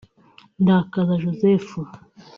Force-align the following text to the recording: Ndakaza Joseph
Ndakaza 0.61 1.13
Joseph 1.23 1.69